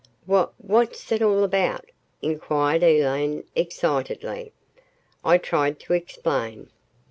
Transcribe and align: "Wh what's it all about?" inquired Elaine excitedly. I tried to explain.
"Wh 0.27 0.45
what's 0.57 1.11
it 1.11 1.21
all 1.21 1.43
about?" 1.43 1.85
inquired 2.23 2.81
Elaine 2.81 3.43
excitedly. 3.55 4.51
I 5.23 5.37
tried 5.37 5.79
to 5.81 5.93
explain. 5.93 6.71